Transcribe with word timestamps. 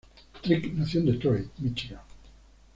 Trick 0.41 0.73
nació 0.73 1.01
en 1.01 1.05
Detroit, 1.05 1.49
Míchigan. 1.59 2.01